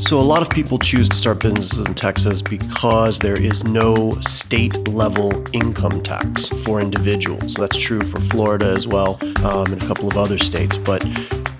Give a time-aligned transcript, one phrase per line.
[0.00, 4.12] So, a lot of people choose to start businesses in Texas because there is no
[4.22, 7.54] state level income tax for individuals.
[7.54, 10.78] That's true for Florida as well um, and a couple of other states.
[10.78, 11.06] But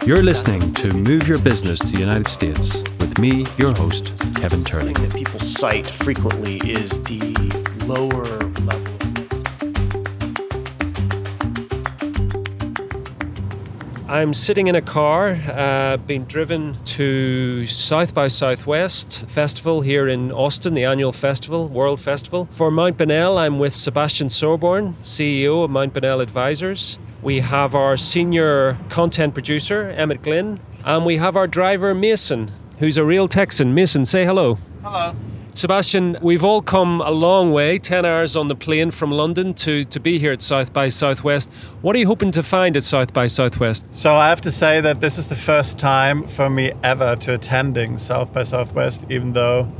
[0.07, 4.65] you're listening to Move Your Business to the United States with me, your host, Kevin
[4.65, 4.95] Turley.
[4.95, 7.21] that people cite frequently is the
[7.87, 8.25] lower
[8.65, 8.90] level.
[14.11, 20.33] I'm sitting in a car, uh, being driven to South by Southwest Festival here in
[20.33, 22.48] Austin, the annual festival, World Festival.
[22.50, 26.98] For Mount Bonnell, I'm with Sebastian Sorborn, CEO of Mount Bonnell Advisors.
[27.23, 32.50] We have our senior content producer, Emmett Glynn, and we have our driver, Mason,
[32.80, 33.74] who's a real Texan.
[33.74, 34.58] Mason, say hello.
[34.83, 35.14] Hello.
[35.56, 39.84] Sebastian, we've all come a long way, 10 hours on the plane from London to,
[39.84, 41.52] to be here at South by Southwest.
[41.82, 43.86] What are you hoping to find at South by Southwest?
[43.91, 47.34] So I have to say that this is the first time for me ever to
[47.34, 49.70] attending South by Southwest, even though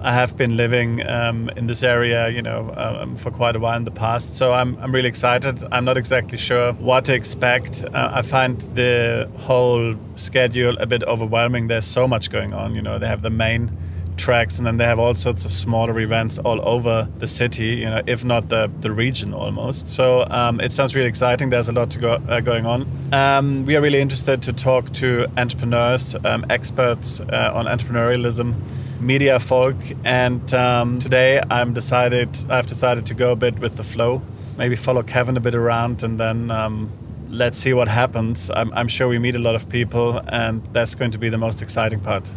[0.00, 3.76] I have been living um, in this area, you know, um, for quite a while
[3.76, 4.36] in the past.
[4.36, 5.64] So I'm, I'm really excited.
[5.72, 7.84] I'm not exactly sure what to expect.
[7.84, 11.66] Uh, I find the whole schedule a bit overwhelming.
[11.66, 12.74] There's so much going on.
[12.74, 13.76] You know, they have the main
[14.18, 17.86] tracks and then they have all sorts of smaller events all over the city you
[17.86, 19.88] know if not the, the region almost.
[19.88, 21.50] So um, it sounds really exciting.
[21.50, 22.86] There's a lot to go, uh, going on.
[23.12, 28.54] Um, we are really interested to talk to entrepreneurs um, experts uh, on entrepreneurialism
[29.00, 33.82] media folk and um, today i'm decided i've decided to go a bit with the
[33.84, 34.20] flow
[34.56, 36.90] maybe follow kevin a bit around and then um,
[37.30, 38.50] let's see what happens.
[38.50, 41.38] I'm, I'm sure we meet a lot of people and that's going to be the
[41.38, 42.30] most exciting part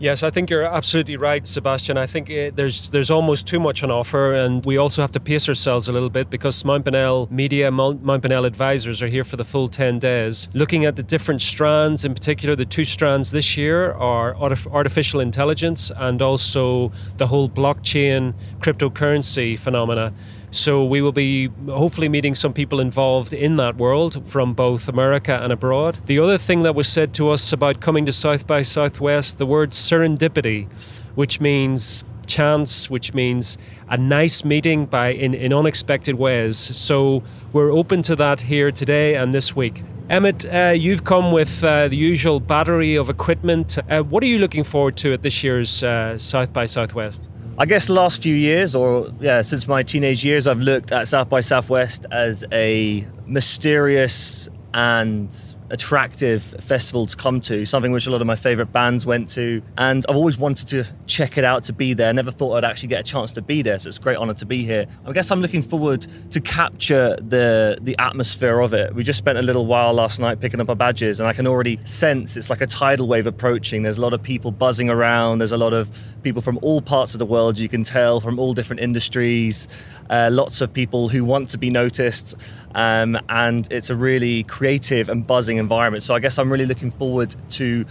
[0.00, 1.98] Yes, I think you're absolutely right, Sebastian.
[1.98, 5.18] I think uh, there's there's almost too much on offer, and we also have to
[5.18, 9.36] pace ourselves a little bit because Mount Bonnell Media, Mount, Bonnell Advisors are here for
[9.36, 10.48] the full 10 days.
[10.54, 15.90] Looking at the different strands, in particular, the two strands this year are artificial intelligence
[15.96, 20.12] and also the whole blockchain cryptocurrency phenomena.
[20.50, 25.38] So we will be hopefully meeting some people involved in that world from both America
[25.42, 25.98] and abroad.
[26.06, 29.46] The other thing that was said to us about coming to South by Southwest, the
[29.46, 30.68] word serendipity,
[31.14, 33.58] which means chance, which means
[33.88, 36.56] a nice meeting by in, in unexpected ways.
[36.56, 37.22] So
[37.52, 39.82] we're open to that here today and this week.
[40.10, 43.78] Emmett, uh, you've come with uh, the usual battery of equipment.
[43.90, 47.28] Uh, what are you looking forward to at this year's uh, South by Southwest?
[47.60, 51.28] I guess last few years, or yeah, since my teenage years, I've looked at South
[51.28, 55.28] by Southwest as a mysterious and
[55.70, 59.62] attractive festival to come to, something which a lot of my favorite bands went to.
[59.76, 62.08] And I've always wanted to check it out to be there.
[62.08, 63.78] I Never thought I'd actually get a chance to be there.
[63.78, 64.86] So it's a great honor to be here.
[65.06, 68.94] I guess I'm looking forward to capture the the atmosphere of it.
[68.94, 71.46] We just spent a little while last night picking up our badges, and I can
[71.46, 73.82] already sense it's like a tidal wave approaching.
[73.82, 75.38] There's a lot of people buzzing around.
[75.38, 75.90] There's a lot of
[76.22, 77.58] people from all parts of the world.
[77.58, 79.68] You can tell from all different industries.
[80.10, 82.34] Uh, lots of people who want to be noticed,
[82.74, 86.02] um, and it's a really creative and buzzing environment.
[86.02, 87.84] So I guess I'm really looking forward to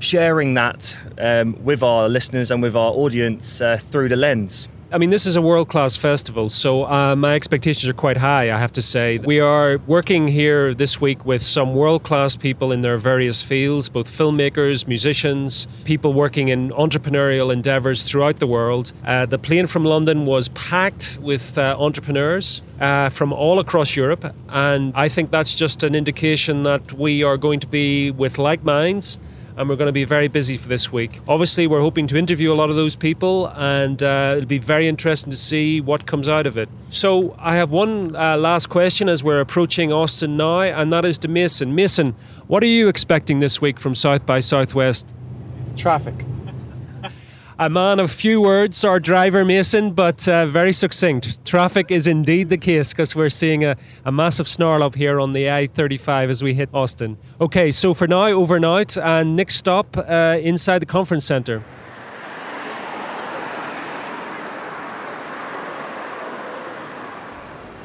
[0.00, 4.68] sharing that um, with our listeners and with our audience uh, through the lens.
[4.92, 8.52] I mean, this is a world class festival, so uh, my expectations are quite high,
[8.52, 9.18] I have to say.
[9.18, 13.88] We are working here this week with some world class people in their various fields,
[13.88, 18.92] both filmmakers, musicians, people working in entrepreneurial endeavors throughout the world.
[19.04, 22.60] Uh, the plane from London was packed with uh, entrepreneurs.
[22.80, 27.36] Uh, from all across Europe, and I think that's just an indication that we are
[27.36, 29.18] going to be with like minds
[29.60, 31.20] and we're going to be very busy for this week.
[31.28, 34.88] Obviously, we're hoping to interview a lot of those people, and uh, it'll be very
[34.88, 36.70] interesting to see what comes out of it.
[36.88, 41.18] So, I have one uh, last question as we're approaching Austin now, and that is
[41.18, 41.74] to Mason.
[41.74, 42.16] Mason,
[42.46, 45.06] what are you expecting this week from South by Southwest?
[45.76, 46.14] Traffic
[47.60, 51.44] a man of few words, our driver Mason, but uh, very succinct.
[51.44, 53.76] Traffic is indeed the case because we're seeing a,
[54.06, 57.18] a massive snarl up here on the I 35 as we hit Austin.
[57.38, 61.62] Okay, so for now, over and and next stop uh, inside the conference centre.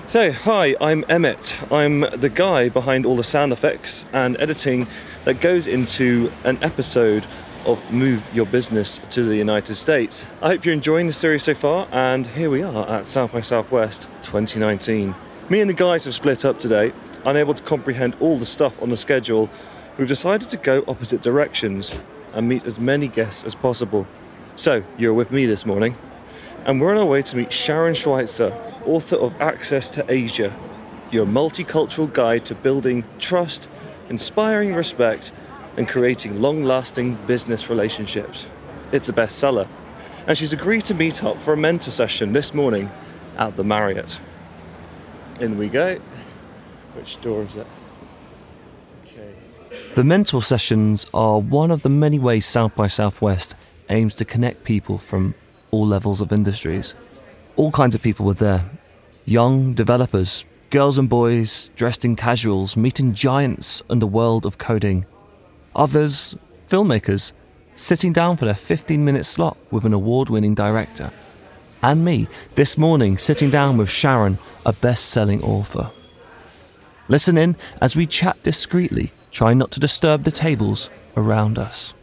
[0.07, 1.57] So, hi, I'm Emmett.
[1.69, 4.87] I'm the guy behind all the sound effects and editing
[5.25, 7.25] that goes into an episode
[7.65, 10.25] of Move Your Business to the United States.
[10.41, 13.41] I hope you're enjoying the series so far, and here we are at South by
[13.41, 15.15] Southwest 2019.
[15.49, 16.93] Me and the guys have split up today.
[17.25, 19.49] Unable to comprehend all the stuff on the schedule,
[19.97, 21.93] we've decided to go opposite directions
[22.33, 24.07] and meet as many guests as possible.
[24.55, 25.97] So, you're with me this morning,
[26.65, 28.53] and we're on our way to meet Sharon Schweitzer,
[28.85, 30.55] author of Access to Asia,
[31.11, 33.69] your multicultural guide to building trust,
[34.09, 35.31] inspiring respect,
[35.77, 38.47] and creating long lasting business relationships.
[38.91, 39.67] it's a bestseller.
[40.27, 42.89] And she's agreed to meet up for a mentor session this morning
[43.37, 44.19] at the Marriott.
[45.39, 45.99] In we go.
[46.95, 47.67] Which door is it?
[49.05, 49.33] Okay.
[49.95, 53.55] The mentor sessions are one of the many ways South by Southwest
[53.89, 55.35] aims to connect people from
[55.71, 56.95] all levels of industries.
[57.55, 58.63] All kinds of people were there
[59.25, 65.05] young developers, girls and boys dressed in casuals, meeting giants in the world of coding.
[65.75, 66.35] Others,
[66.69, 67.33] filmmakers,
[67.75, 71.11] sitting down for their 15 minute slot with an award winning director.
[71.83, 75.91] And me, this morning, sitting down with Sharon, a best selling author.
[77.07, 81.93] Listen in as we chat discreetly, trying not to disturb the tables around us.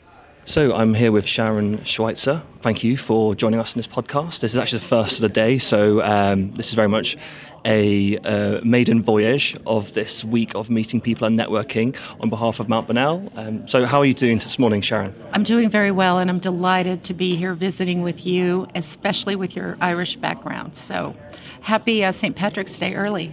[0.44, 2.42] So I'm here with Sharon Schweitzer.
[2.62, 4.40] Thank you for joining us in this podcast.
[4.40, 7.16] This is actually the first of the day, so um, this is very much
[7.64, 12.68] a uh, maiden voyage of this week of meeting people and networking on behalf of
[12.68, 13.32] Mount Bonnell.
[13.36, 15.14] Um, so, how are you doing this morning, Sharon?
[15.32, 19.54] I'm doing very well, and I'm delighted to be here visiting with you, especially with
[19.54, 20.74] your Irish background.
[20.74, 21.14] So,
[21.60, 22.34] happy uh, St.
[22.34, 23.32] Patrick's Day early.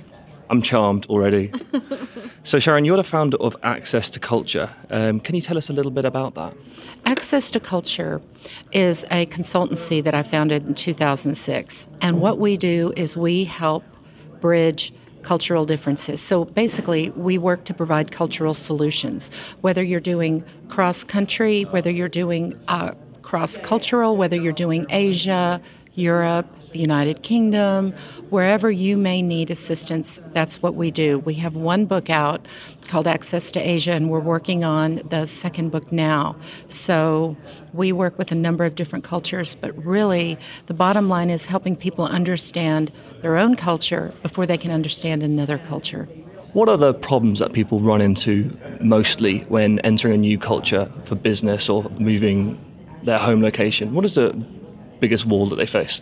[0.51, 1.51] I'm charmed already.
[2.43, 4.69] so, Sharon, you're the founder of Access to Culture.
[4.91, 6.53] Um, can you tell us a little bit about that?
[7.05, 8.21] Access to Culture
[8.71, 11.87] is a consultancy that I founded in 2006.
[12.01, 13.83] And what we do is we help
[14.39, 16.21] bridge cultural differences.
[16.21, 19.29] So basically, we work to provide cultural solutions,
[19.61, 25.61] whether you're doing cross country, whether you're doing uh, cross cultural, whether you're doing Asia,
[25.93, 27.91] Europe, the United Kingdom,
[28.29, 31.19] wherever you may need assistance, that's what we do.
[31.19, 32.47] We have one book out
[32.87, 36.35] called Access to Asia, and we're working on the second book now.
[36.67, 37.37] So
[37.73, 41.75] we work with a number of different cultures, but really the bottom line is helping
[41.75, 46.07] people understand their own culture before they can understand another culture.
[46.53, 51.13] What are the problems that people run into mostly when entering a new culture for
[51.13, 52.59] business or moving
[53.03, 53.93] their home location?
[53.93, 54.33] What is the
[54.99, 56.01] biggest wall that they face?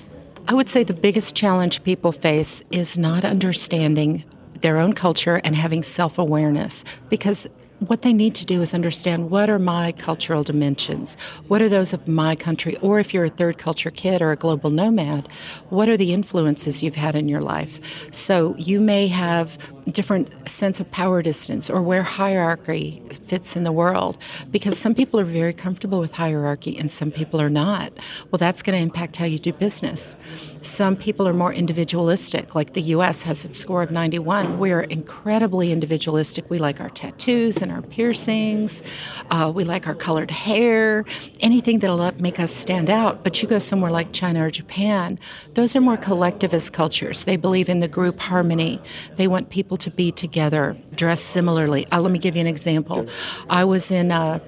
[0.50, 4.24] I would say the biggest challenge people face is not understanding
[4.62, 7.48] their own culture and having self awareness because
[7.80, 11.16] what they need to do is understand what are my cultural dimensions?
[11.50, 12.78] What are those of my country?
[12.78, 15.28] Or if you're a third culture kid or a global nomad,
[15.70, 18.08] what are the influences you've had in your life?
[18.14, 19.58] So you may have
[19.92, 24.18] different sense of power distance or where hierarchy fits in the world
[24.52, 27.94] because some people are very comfortable with hierarchy and some people are not.
[28.32, 30.16] Well, that's going to impact how you do business.
[30.62, 34.60] Some people are more individualistic, like the US has a score of 91.
[34.60, 36.50] We're incredibly individualistic.
[36.50, 38.84] We like our tattoos and our piercings,
[39.32, 41.06] uh, we like our colored hair,
[41.40, 43.24] anything that'll make us stand out.
[43.24, 45.20] But you go somewhere like China or Japan,
[45.54, 47.24] those are more collectivist cultures.
[47.24, 48.82] They believe in the group harmony,
[49.16, 51.88] they want people to be together, dress similarly.
[51.92, 53.08] Uh, let me give you an example.
[53.50, 54.40] I was in uh,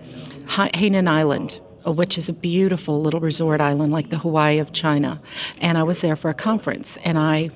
[0.46, 5.22] Hainan Island uh, which is a beautiful little resort island like the Hawaii of China.
[5.60, 7.52] And I was there for a conference and I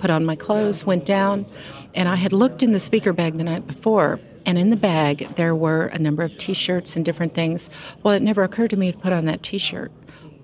[0.00, 1.46] put on my clothes, went down,
[1.94, 4.18] and I had looked in the speaker bag the night before.
[4.44, 7.70] And in the bag, there were a number of t shirts and different things.
[8.02, 9.92] Well, it never occurred to me to put on that t shirt.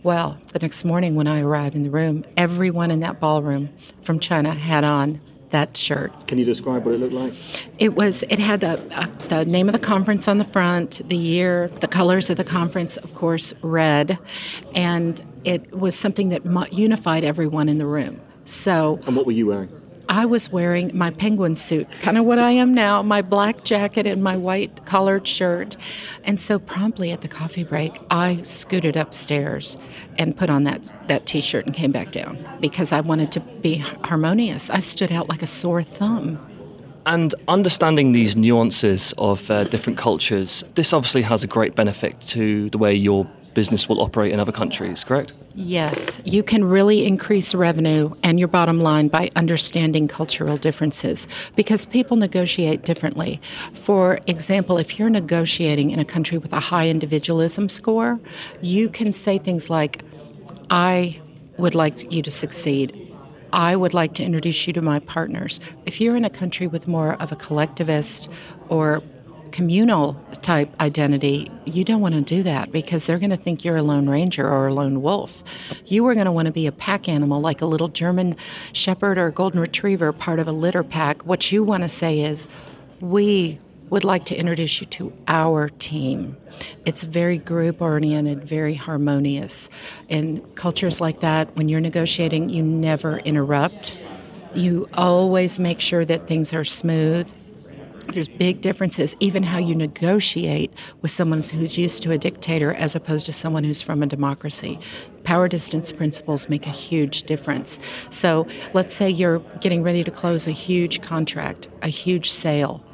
[0.02, 3.70] Well, the next morning when I arrived in the room, everyone in that ballroom
[4.02, 5.20] from China had on
[5.50, 6.12] that shirt.
[6.28, 7.32] Can you describe what it looked like?
[7.78, 8.22] It was.
[8.24, 11.88] It had the uh, the name of the conference on the front, the year, the
[11.88, 14.18] colors of the conference, of course, red,
[14.74, 18.20] and it was something that unified everyone in the room.
[18.44, 19.00] So.
[19.06, 19.75] And what were you wearing?
[20.08, 24.06] I was wearing my penguin suit, kind of what I am now, my black jacket
[24.06, 25.76] and my white collared shirt.
[26.24, 29.76] And so promptly at the coffee break, I scooted upstairs
[30.18, 33.76] and put on that that t-shirt and came back down because I wanted to be
[34.04, 34.70] harmonious.
[34.70, 36.38] I stood out like a sore thumb.
[37.06, 42.68] And understanding these nuances of uh, different cultures, this obviously has a great benefit to
[42.70, 45.32] the way you're business will operate in other countries, correct?
[45.58, 51.86] Yes, you can really increase revenue and your bottom line by understanding cultural differences because
[51.86, 53.40] people negotiate differently.
[53.72, 58.20] For example, if you're negotiating in a country with a high individualism score,
[58.60, 60.02] you can say things like,
[60.68, 61.22] I
[61.56, 63.14] would like you to succeed.
[63.50, 65.58] I would like to introduce you to my partners.
[65.86, 68.28] If you're in a country with more of a collectivist
[68.68, 69.02] or
[69.46, 73.76] communal type identity, you don't want to do that because they're going to think you're
[73.76, 75.42] a lone ranger or a lone wolf.
[75.86, 78.36] You are going to want to be a pack animal like a little German
[78.72, 81.24] shepherd or golden retriever, part of a litter pack.
[81.24, 82.46] What you want to say is,
[83.00, 83.58] we
[83.90, 86.36] would like to introduce you to our team.
[86.84, 89.68] It's very group oriented, very harmonious.
[90.08, 93.98] In cultures like that, when you're negotiating, you never interrupt.
[94.54, 97.32] You always make sure that things are smooth
[98.12, 100.72] there's big differences, even how you negotiate
[101.02, 104.78] with someone who's used to a dictator as opposed to someone who's from a democracy.
[105.24, 107.78] Power distance principles make a huge difference.
[108.10, 112.85] So let's say you're getting ready to close a huge contract, a huge sale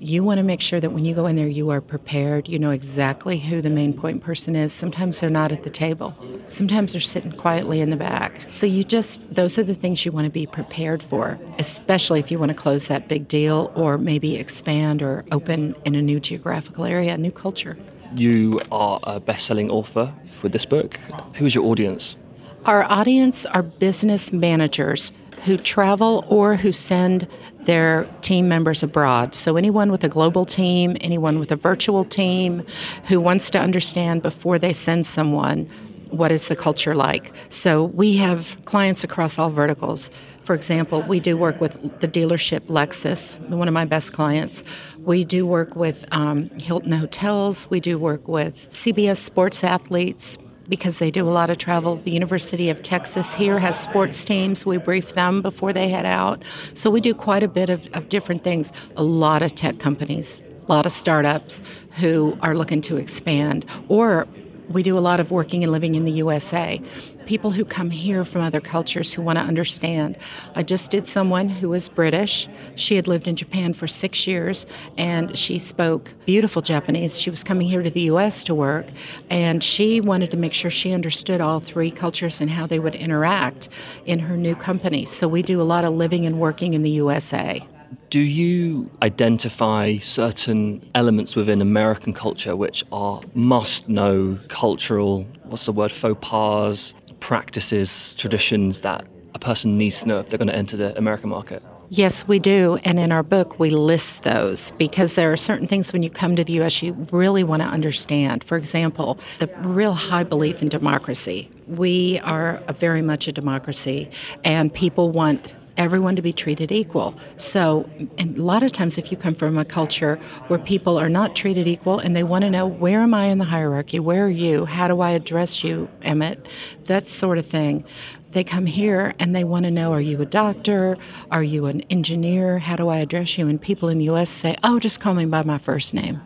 [0.00, 2.48] you want to make sure that when you go in there, you are prepared.
[2.48, 4.72] You know exactly who the main point person is.
[4.72, 8.46] Sometimes they're not at the table, sometimes they're sitting quietly in the back.
[8.50, 12.30] So, you just, those are the things you want to be prepared for, especially if
[12.30, 16.20] you want to close that big deal or maybe expand or open in a new
[16.20, 17.76] geographical area, a new culture.
[18.14, 20.98] You are a best selling author with this book.
[21.34, 22.16] Who is your audience?
[22.64, 25.12] Our audience are business managers
[25.44, 27.26] who travel or who send
[27.60, 29.34] their team members abroad.
[29.34, 32.64] So, anyone with a global team, anyone with a virtual team
[33.08, 35.68] who wants to understand before they send someone
[36.10, 37.32] what is the culture like.
[37.48, 40.10] So, we have clients across all verticals.
[40.42, 44.64] For example, we do work with the dealership Lexus, one of my best clients.
[44.98, 47.68] We do work with um, Hilton Hotels.
[47.68, 51.96] We do work with CBS sports athletes, because they do a lot of travel.
[51.96, 54.66] The University of Texas here has sports teams.
[54.66, 56.44] We brief them before they head out.
[56.74, 58.72] So we do quite a bit of, of different things.
[58.96, 61.62] A lot of tech companies, a lot of startups
[61.98, 64.26] who are looking to expand or
[64.68, 66.80] we do a lot of working and living in the USA.
[67.26, 70.16] People who come here from other cultures who want to understand.
[70.54, 72.48] I just did someone who was British.
[72.74, 77.20] She had lived in Japan for six years and she spoke beautiful Japanese.
[77.20, 78.86] She was coming here to the US to work
[79.30, 82.94] and she wanted to make sure she understood all three cultures and how they would
[82.94, 83.68] interact
[84.06, 85.04] in her new company.
[85.04, 87.66] So we do a lot of living and working in the USA.
[88.10, 95.72] Do you identify certain elements within American culture which are must know cultural, what's the
[95.72, 100.54] word, faux pas, practices, traditions that a person needs to know if they're going to
[100.54, 101.62] enter the American market?
[101.90, 102.78] Yes, we do.
[102.82, 106.34] And in our book, we list those because there are certain things when you come
[106.36, 106.82] to the U.S.
[106.82, 108.42] you really want to understand.
[108.42, 111.50] For example, the real high belief in democracy.
[111.66, 114.10] We are very much a democracy,
[114.44, 117.14] and people want everyone to be treated equal.
[117.36, 120.16] So, a lot of times, if you come from a culture
[120.48, 123.38] where people are not treated equal and they want to know where am I in
[123.38, 126.46] the hierarchy, where are you, how do I address you, Emmett,
[126.84, 127.84] that sort of thing.
[128.32, 130.98] They come here and they want to know are you a doctor?
[131.30, 132.58] Are you an engineer?
[132.58, 133.48] How do I address you?
[133.48, 136.20] And people in the US say, oh, just call me by my first name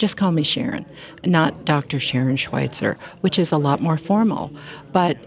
[0.00, 0.86] just call me Sharon,
[1.26, 2.00] not Dr.
[2.00, 4.50] Sharon Schweitzer, which is a lot more formal.
[4.92, 5.18] But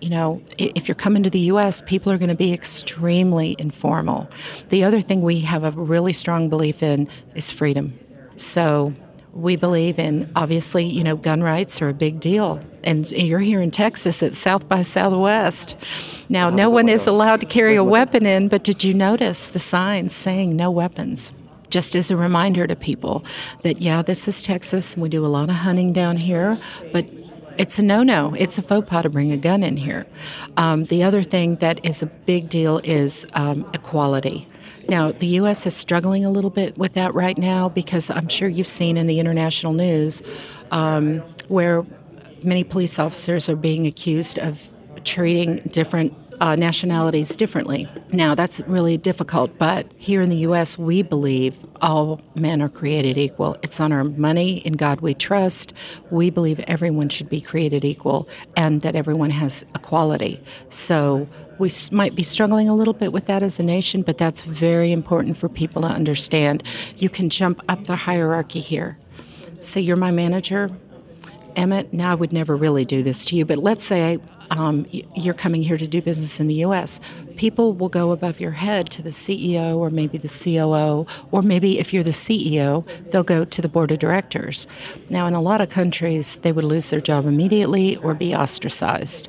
[0.00, 4.28] you know, if you're coming to the U.S., people are going to be extremely informal.
[4.68, 7.98] The other thing we have a really strong belief in is freedom.
[8.36, 8.94] So
[9.32, 12.60] we believe in, obviously, you know, gun rights are a big deal.
[12.82, 15.76] And you're here in Texas at South by Southwest.
[16.28, 19.58] Now, no one is allowed to carry a weapon in, but did you notice the
[19.58, 21.32] signs saying no weapons?
[21.70, 23.24] just as a reminder to people
[23.62, 24.96] that yeah, this is Texas.
[24.96, 26.58] We do a lot of hunting down here,
[26.92, 27.06] but
[27.60, 28.34] it's a no no.
[28.38, 30.06] It's a faux pas to bring a gun in here.
[30.56, 34.48] Um, the other thing that is a big deal is um, equality.
[34.88, 35.66] Now, the U.S.
[35.66, 39.06] is struggling a little bit with that right now because I'm sure you've seen in
[39.06, 40.22] the international news
[40.70, 41.84] um, where
[42.42, 44.72] many police officers are being accused of
[45.04, 47.88] treating different uh, nationalities differently.
[48.12, 53.18] Now, that's really difficult, but here in the U.S., we believe all men are created
[53.18, 53.56] equal.
[53.62, 55.72] It's on our money, in God we trust.
[56.10, 60.42] We believe everyone should be created equal and that everyone has equality.
[60.70, 61.28] So,
[61.58, 64.92] we might be struggling a little bit with that as a nation, but that's very
[64.92, 66.62] important for people to understand.
[66.96, 68.96] You can jump up the hierarchy here.
[69.60, 70.70] Say you're my manager,
[71.56, 74.18] Emmett, now I would never really do this to you, but let's say
[74.50, 77.00] um, you're coming here to do business in the U.S.
[77.36, 81.78] People will go above your head to the CEO or maybe the COO, or maybe
[81.78, 84.66] if you're the CEO, they'll go to the board of directors.
[85.08, 89.28] Now, in a lot of countries, they would lose their job immediately or be ostracized.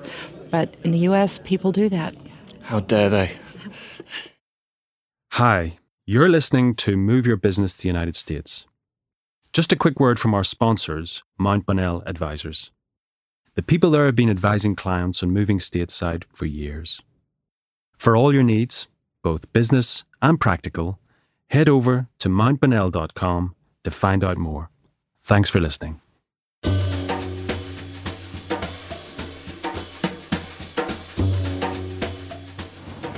[0.50, 2.16] But in the U.S., people do that.
[2.62, 3.32] How dare they?
[5.34, 8.68] Hi, you're listening to Move Your Business to the United States.
[9.54, 12.72] Just a quick word from our sponsors, Mount Bonnell Advisors.
[13.56, 17.02] The people there have been advising clients on moving stateside for years.
[17.98, 18.88] For all your needs,
[19.22, 21.00] both business and practical,
[21.48, 24.70] head over to mountbonnell.com to find out more.
[25.22, 26.00] Thanks for listening.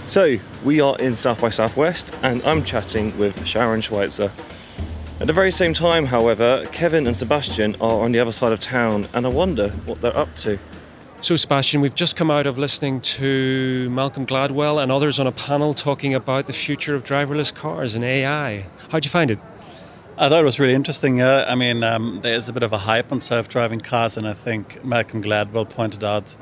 [0.07, 4.31] So, we are in South by Southwest, and I'm chatting with Sharon Schweitzer.
[5.23, 8.59] At the very same time, however, Kevin and Sebastian are on the other side of
[8.59, 10.59] town, and I wonder what they're up to.
[11.21, 15.31] So, Sebastian, we've just come out of listening to Malcolm Gladwell and others on a
[15.31, 18.65] panel talking about the future of driverless cars and AI.
[18.89, 19.39] How'd you find it?
[20.17, 21.21] I thought it was really interesting.
[21.21, 24.27] Uh, I mean, um, there is a bit of a hype on self-driving cars, and
[24.27, 26.35] I think Malcolm Gladwell pointed out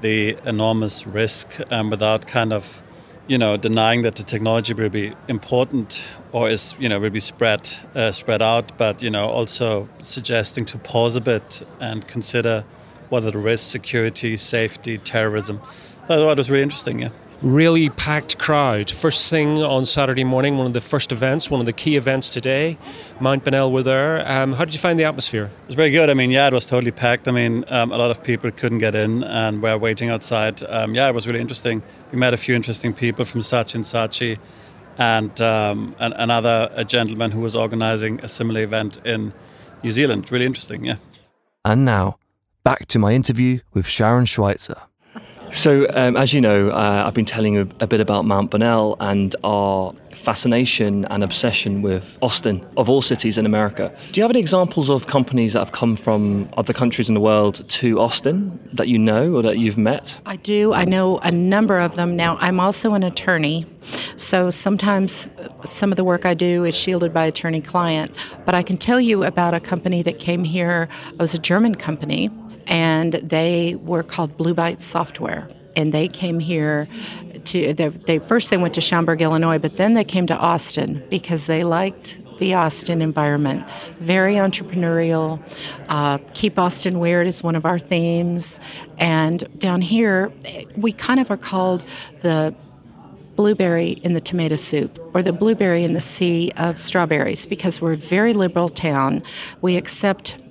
[0.00, 2.84] the enormous risk um, without kind of,
[3.32, 7.18] you know, denying that the technology will be important or is, you know, will be
[7.18, 12.62] spread uh, spread out, but you know, also suggesting to pause a bit and consider
[13.08, 15.62] what are the risks, security, safety, terrorism.
[16.08, 16.98] So was really interesting.
[16.98, 18.90] Yeah really packed crowd.
[18.90, 22.30] First thing on Saturday morning, one of the first events, one of the key events
[22.30, 22.78] today.
[23.20, 24.30] Mount Bonnell were there.
[24.30, 25.44] Um, how did you find the atmosphere?
[25.44, 26.08] It was very good.
[26.08, 27.26] I mean, yeah, it was totally packed.
[27.26, 30.62] I mean, um, a lot of people couldn't get in and were waiting outside.
[30.64, 31.82] Um, yeah, it was really interesting.
[32.12, 34.38] We met a few interesting people from Saatchi and Saatchi
[34.98, 39.32] and, um, and another a gentleman who was organizing a similar event in
[39.82, 40.30] New Zealand.
[40.30, 40.96] Really interesting, yeah.
[41.64, 42.18] And now,
[42.62, 44.80] back to my interview with Sharon Schweitzer.
[45.52, 49.36] So, um, as you know, uh, I've been telling a bit about Mount Bonnell and
[49.44, 53.94] our fascination and obsession with Austin, of all cities in America.
[54.12, 57.20] Do you have any examples of companies that have come from other countries in the
[57.20, 60.18] world to Austin that you know or that you've met?
[60.24, 60.72] I do.
[60.72, 62.16] I know a number of them.
[62.16, 63.66] Now, I'm also an attorney,
[64.16, 65.28] so sometimes
[65.64, 68.16] some of the work I do is shielded by attorney client.
[68.46, 71.74] But I can tell you about a company that came here, it was a German
[71.74, 72.30] company
[72.66, 75.48] and they were called Blue Byte Software.
[75.74, 76.86] And they came here
[77.44, 81.02] to they, they first they went to Schaumburg, Illinois, but then they came to Austin
[81.08, 83.64] because they liked the Austin environment.
[84.00, 85.40] Very entrepreneurial.
[85.88, 88.58] Uh, Keep Austin Weird is one of our themes.
[88.98, 90.32] And down here,
[90.76, 91.84] we kind of are called
[92.20, 92.54] the
[93.36, 97.92] blueberry in the tomato soup or the blueberry in the sea of strawberries because we're
[97.92, 99.22] a very liberal town.
[99.60, 100.41] We accept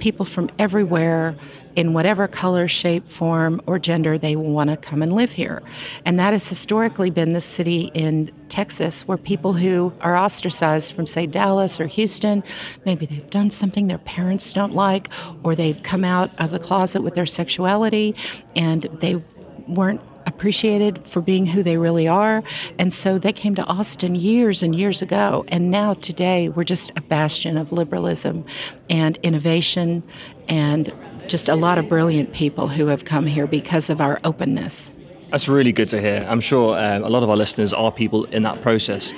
[0.00, 1.36] people from everywhere
[1.76, 5.62] in whatever color, shape, form, or gender they want to come and live here.
[6.04, 11.06] And that has historically been the city in Texas where people who are ostracized from,
[11.06, 12.42] say, Dallas or Houston,
[12.84, 15.08] maybe they've done something their parents don't like,
[15.44, 18.16] or they've come out of the closet with their sexuality
[18.56, 19.22] and they
[19.68, 22.42] weren't appreciated for being who they really are.
[22.78, 25.44] And so they came to Austin years and years ago.
[25.48, 28.44] And now, today, we're just a bastion of liberalism
[28.88, 30.02] and innovation
[30.48, 30.92] and
[31.28, 34.90] just a lot of brilliant people who have come here because of our openness.
[35.30, 36.26] That's really good to hear.
[36.28, 39.12] I'm sure um, a lot of our listeners are people in that process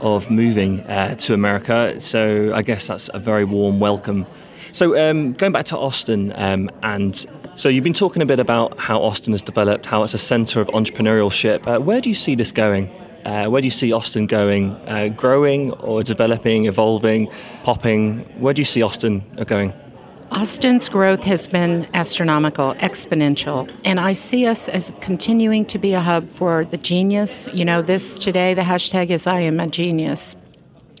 [0.00, 2.00] of moving uh, to America.
[2.00, 4.26] So I guess that's a very warm welcome.
[4.72, 8.78] So um, going back to Austin, um, and so you've been talking a bit about
[8.78, 11.66] how Austin has developed, how it's a centre of entrepreneurship.
[11.66, 12.88] Uh, where do you see this going?
[13.24, 14.72] Uh, where do you see Austin going?
[14.86, 17.28] Uh, growing or developing, evolving,
[17.64, 18.20] popping?
[18.38, 19.72] Where do you see Austin going?
[20.30, 26.00] Austin's growth has been astronomical, exponential, and I see us as continuing to be a
[26.00, 27.48] hub for the genius.
[27.54, 30.36] You know, this today, the hashtag is I am a genius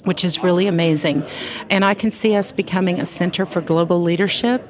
[0.06, 1.24] which is really amazing.
[1.68, 4.62] And I can see us becoming a center for global leadership,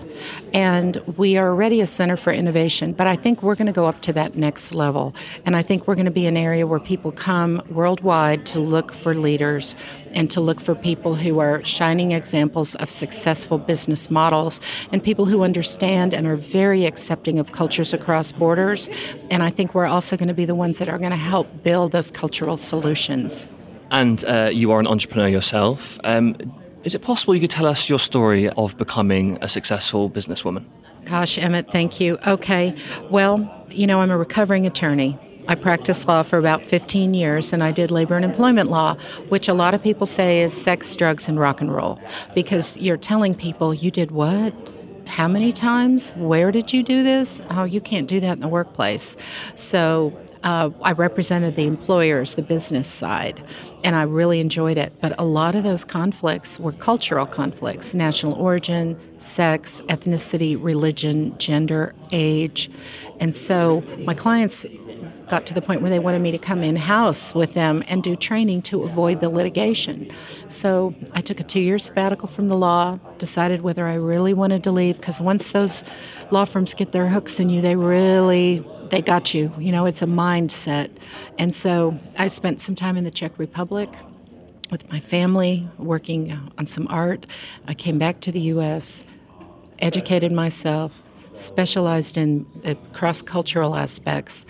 [0.55, 2.95] and we are already a center for innovation.
[2.95, 5.15] But I think we're going to go up to that next level.
[5.45, 8.93] And I think we're going to be an area where people come worldwide to look
[8.93, 9.77] for leaders
[10.15, 14.59] and to look for people who are shining examples of successful business models
[14.91, 18.89] and people who understand and are very accepting of cultures across borders.
[19.31, 21.63] And I think we're also going to be the ones that are going to help
[21.63, 23.47] build those cultural solutions
[23.91, 25.99] and uh, you are an entrepreneur yourself.
[26.05, 26.37] Um,
[26.85, 30.65] is it possible you could tell us your story of becoming a successful businesswoman?
[31.05, 32.19] Gosh, Emmett, thank you.
[32.27, 32.75] Okay.
[33.11, 35.19] Well, you know, I'm a recovering attorney.
[35.49, 38.95] I practiced law for about 15 years and I did labor and employment law,
[39.29, 42.01] which a lot of people say is sex, drugs, and rock and roll
[42.35, 44.53] because you're telling people you did what?
[45.07, 46.11] How many times?
[46.17, 47.41] Where did you do this?
[47.51, 49.17] Oh, you can't do that in the workplace.
[49.55, 53.43] So uh, I represented the employers, the business side,
[53.83, 54.93] and I really enjoyed it.
[55.01, 61.97] But a lot of those conflicts were cultural conflicts national origin, sex, ethnicity, religion, gender,
[62.13, 62.71] age.
[63.19, 64.65] And so my clients
[65.29, 68.03] got to the point where they wanted me to come in house with them and
[68.03, 70.11] do training to avoid the litigation.
[70.49, 74.63] So I took a two year sabbatical from the law, decided whether I really wanted
[74.65, 75.83] to leave, because once those
[76.31, 79.53] law firms get their hooks in you, they really they got you.
[79.59, 80.91] You know, it's a mindset.
[81.39, 83.93] And so I spent some time in the Czech Republic
[84.71, 87.27] with my family working uh, on some art.
[87.67, 89.05] I came back to the U.S.,
[89.79, 94.47] educated myself, specialized in uh, cross cultural aspects,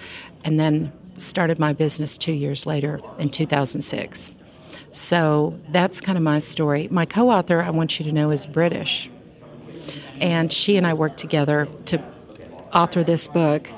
[0.46, 4.32] and then started my business two years later in 2006.
[4.92, 6.88] So that's kind of my story.
[6.90, 9.10] My co author, I want you to know, is British.
[10.20, 12.02] And she and I worked together to
[12.72, 13.70] author this book.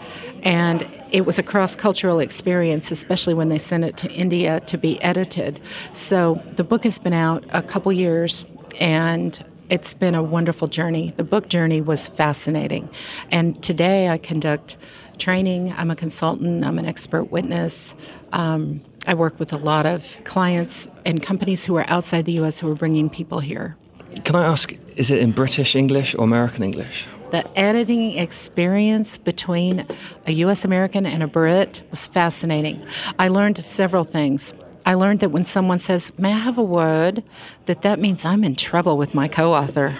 [0.42, 4.76] And it was a cross cultural experience, especially when they sent it to India to
[4.76, 5.60] be edited.
[5.92, 8.44] So the book has been out a couple years,
[8.78, 11.12] and it's been a wonderful journey.
[11.16, 12.88] The book journey was fascinating.
[13.30, 14.76] And today I conduct
[15.18, 15.72] training.
[15.76, 17.94] I'm a consultant, I'm an expert witness.
[18.32, 22.58] Um, I work with a lot of clients and companies who are outside the US
[22.58, 23.76] who are bringing people here.
[24.24, 27.06] Can I ask, is it in British English or American English?
[27.30, 29.86] The editing experience between
[30.26, 32.82] a US American and a Brit was fascinating.
[33.18, 34.54] I learned several things.
[34.86, 37.22] I learned that when someone says, May I have a word?
[37.66, 39.98] that that means I'm in trouble with my co author.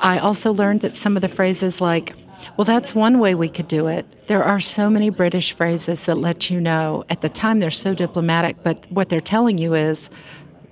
[0.00, 2.14] I also learned that some of the phrases like,
[2.56, 4.06] well, that's one way we could do it.
[4.26, 7.04] There are so many British phrases that let you know.
[7.08, 10.10] At the time, they're so diplomatic, but what they're telling you is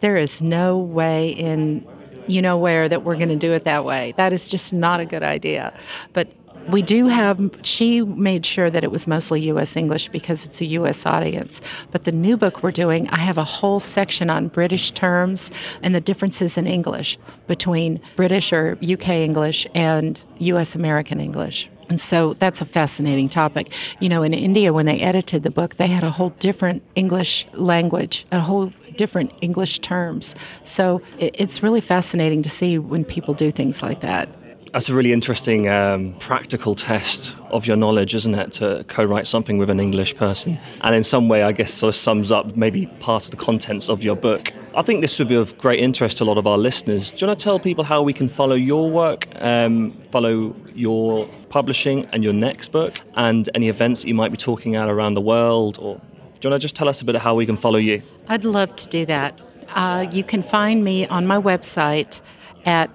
[0.00, 1.86] there is no way in
[2.26, 4.14] you know where that we're going to do it that way.
[4.16, 5.74] That is just not a good idea.
[6.12, 6.28] But
[6.68, 9.76] we do have, she made sure that it was mostly U.S.
[9.76, 11.06] English because it's a U.S.
[11.06, 11.60] audience.
[11.90, 15.50] But the new book we're doing, I have a whole section on British terms
[15.82, 19.24] and the differences in English between British or U.K.
[19.24, 20.74] English and U.S.
[20.74, 21.70] American English.
[21.88, 23.72] And so that's a fascinating topic.
[23.98, 27.48] You know, in India, when they edited the book, they had a whole different English
[27.52, 30.36] language, a whole different English terms.
[30.62, 34.28] So it's really fascinating to see when people do things like that.
[34.72, 38.52] That's a really interesting um, practical test of your knowledge, isn't it?
[38.54, 40.58] To co write something with an English person.
[40.82, 43.88] And in some way, I guess, sort of sums up maybe part of the contents
[43.88, 44.52] of your book.
[44.76, 47.10] I think this would be of great interest to a lot of our listeners.
[47.10, 51.26] Do you want to tell people how we can follow your work, um, follow your
[51.48, 55.14] publishing and your next book, and any events that you might be talking at around
[55.14, 55.78] the world?
[55.80, 56.02] Or do
[56.44, 58.02] you want to just tell us a bit of how we can follow you?
[58.28, 59.36] I'd love to do that.
[59.70, 62.22] Uh, you can find me on my website
[62.64, 62.88] at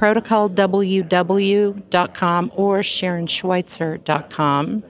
[0.00, 4.82] protocolww.com or SharonSchweitzer.com.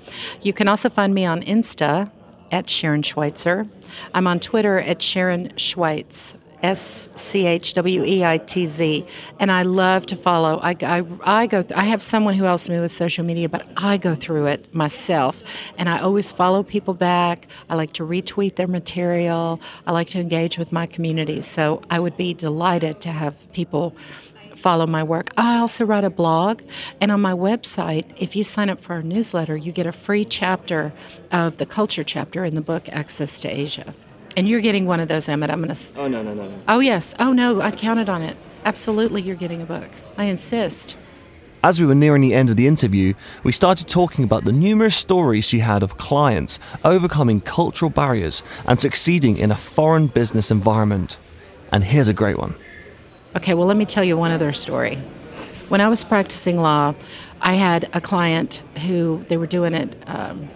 [0.43, 2.13] You can also find me on Insta
[2.53, 3.67] at Sharon Schweitzer.
[4.15, 6.37] I'm on Twitter at Sharon Schweitz.
[6.63, 9.07] S C H W E I T Z,
[9.39, 10.61] and I love to follow.
[10.63, 11.63] I, I, I go.
[11.63, 14.75] Th- I have someone who helps me with social media, but I go through it
[14.75, 15.43] myself,
[15.79, 17.47] and I always follow people back.
[17.71, 19.59] I like to retweet their material.
[19.87, 21.41] I like to engage with my community.
[21.41, 23.97] So I would be delighted to have people
[24.61, 25.33] follow my work.
[25.37, 26.61] I also write a blog,
[27.01, 30.25] and on my website, if you sign up for our newsletter, you get a free
[30.25, 30.93] chapter
[31.33, 33.95] of the culture chapter in the book Access to Asia.
[34.37, 35.51] And you're getting one of those, Emmett.
[35.51, 35.99] I'm going to.
[35.99, 36.59] Oh, no, no, no, no.
[36.69, 37.15] Oh, yes.
[37.19, 38.37] Oh, no, I counted on it.
[38.65, 39.89] Absolutely, you're getting a book.
[40.17, 40.97] I insist.
[41.63, 44.97] As we were nearing the end of the interview, we started talking about the numerous
[44.97, 51.19] stories she had of clients overcoming cultural barriers and succeeding in a foreign business environment.
[51.73, 52.55] And here's a great one.
[53.37, 54.97] Okay, well, let me tell you one other story.
[55.69, 56.95] When I was practicing law,
[57.41, 60.51] I had a client who they were doing it, um,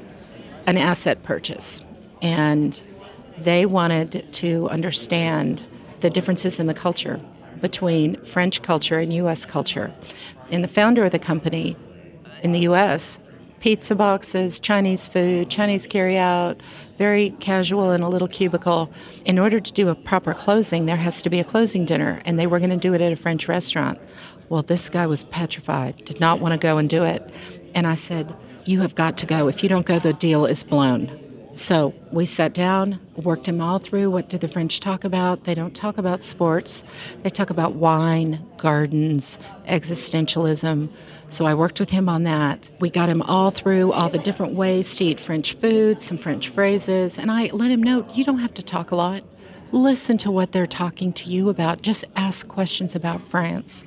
[0.66, 1.80] an asset purchase,
[2.20, 2.82] and
[3.38, 5.66] they wanted to understand
[6.00, 7.20] the differences in the culture
[7.60, 9.46] between French culture and U.S.
[9.46, 9.94] culture.
[10.50, 11.76] And the founder of the company
[12.42, 13.20] in the U.S
[13.64, 16.60] pizza boxes, Chinese food, Chinese carryout,
[16.98, 18.92] very casual in a little cubicle.
[19.24, 22.38] In order to do a proper closing, there has to be a closing dinner, and
[22.38, 23.98] they were going to do it at a French restaurant.
[24.50, 27.26] Well, this guy was petrified, did not want to go and do it.
[27.74, 29.48] And I said, You have got to go.
[29.48, 31.23] If you don't go, the deal is blown.
[31.54, 34.10] So we sat down, worked him all through.
[34.10, 35.44] What do the French talk about?
[35.44, 36.82] They don't talk about sports.
[37.22, 40.88] They talk about wine, gardens, existentialism.
[41.28, 42.68] So I worked with him on that.
[42.80, 46.48] We got him all through all the different ways to eat French food, some French
[46.48, 49.22] phrases, and I let him know you don't have to talk a lot.
[49.70, 51.82] Listen to what they're talking to you about.
[51.82, 53.84] Just ask questions about France.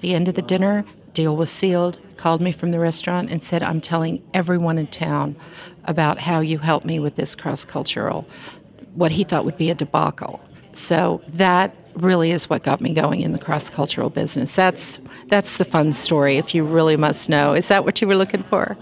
[0.00, 0.84] the end of the dinner,
[1.16, 5.34] deal was sealed, called me from the restaurant and said, I'm telling everyone in town
[5.84, 8.26] about how you helped me with this cross cultural,
[8.94, 10.40] what he thought would be a debacle.
[10.72, 14.54] So that really is what got me going in the cross cultural business.
[14.54, 17.54] That's that's the fun story if you really must know.
[17.54, 18.76] Is that what you were looking for?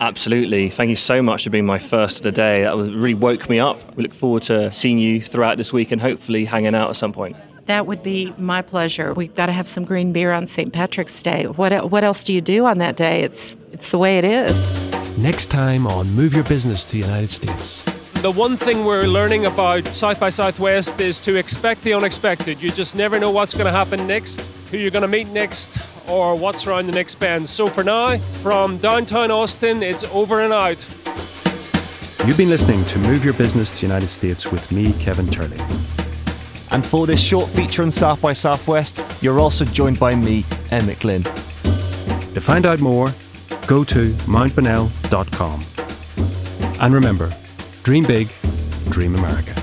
[0.00, 0.68] Absolutely.
[0.68, 2.62] Thank you so much for being my first of the day.
[2.62, 3.96] That really woke me up.
[3.96, 7.12] We look forward to seeing you throughout this week and hopefully hanging out at some
[7.12, 7.36] point.
[7.68, 9.12] That would be my pleasure.
[9.12, 10.72] We've got to have some green beer on St.
[10.72, 11.44] Patrick's Day.
[11.44, 13.20] What what else do you do on that day?
[13.22, 14.56] It's it's the way it is.
[15.18, 17.82] Next time on Move Your Business to the United States.
[18.22, 22.62] The one thing we're learning about South by Southwest is to expect the unexpected.
[22.62, 25.78] You just never know what's going to happen next, who you're going to meet next,
[26.08, 27.50] or what's around the next bend.
[27.50, 30.82] So for now, from downtown Austin, it's over and out.
[32.26, 35.58] You've been listening to Move Your Business to the United States with me, Kevin Turley.
[36.70, 41.00] And for this short feature on South by Southwest, you're also joined by me, Emmett
[41.00, 41.22] Glynn.
[41.22, 43.08] To find out more,
[43.66, 45.64] go to mountbonnell.com.
[46.80, 47.32] And remember,
[47.82, 48.28] dream big,
[48.90, 49.57] dream America.